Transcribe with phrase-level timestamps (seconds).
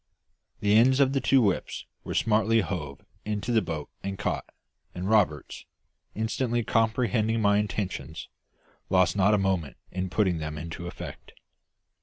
[0.61, 4.51] The ends of the two whips were smartly hove into the boat and caught,
[4.95, 5.65] and Roberts,
[6.15, 8.27] instantly comprehending my intentions,
[8.89, 11.33] lost not a moment in putting them into effect.